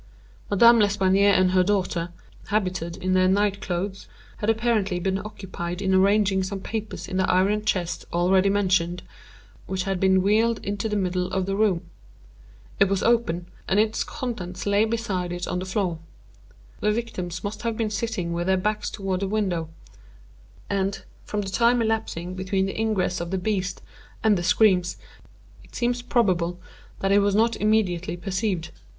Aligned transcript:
Madame 0.49 0.79
L'Espanaye 0.79 1.29
and 1.29 1.51
her 1.51 1.61
daughter, 1.61 2.09
habited 2.47 2.97
in 2.97 3.13
their 3.13 3.27
night 3.27 3.61
clothes, 3.61 4.07
had 4.37 4.49
apparently 4.49 4.99
been 4.99 5.19
occupied 5.19 5.79
in 5.79 5.93
arranging 5.93 6.41
some 6.41 6.59
papers 6.59 7.07
in 7.07 7.17
the 7.17 7.29
iron 7.31 7.63
chest 7.63 8.03
already 8.11 8.49
mentioned, 8.49 9.03
which 9.67 9.83
had 9.83 9.99
been 9.99 10.23
wheeled 10.23 10.57
into 10.65 10.89
the 10.89 10.95
middle 10.95 11.27
of 11.27 11.45
the 11.45 11.55
room. 11.55 11.81
It 12.79 12.85
was 12.89 13.03
open, 13.03 13.45
and 13.67 13.79
its 13.79 14.03
contents 14.03 14.65
lay 14.65 14.85
beside 14.85 15.31
it 15.31 15.47
on 15.47 15.59
the 15.59 15.67
floor. 15.67 15.99
The 16.79 16.91
victims 16.91 17.43
must 17.43 17.61
have 17.61 17.77
been 17.77 17.91
sitting 17.91 18.33
with 18.33 18.47
their 18.47 18.57
backs 18.57 18.89
toward 18.89 19.19
the 19.19 19.27
window; 19.27 19.69
and, 20.67 21.03
from 21.25 21.41
the 21.41 21.51
time 21.51 21.79
elapsing 21.79 22.33
between 22.33 22.65
the 22.65 22.75
ingress 22.81 23.21
of 23.21 23.29
the 23.29 23.37
beast 23.37 23.83
and 24.23 24.35
the 24.35 24.41
screams, 24.41 24.97
it 25.63 25.75
seems 25.75 26.01
probable 26.01 26.59
that 27.01 27.11
it 27.11 27.19
was 27.19 27.35
not 27.35 27.55
immediately 27.57 28.17
perceived. 28.17 28.71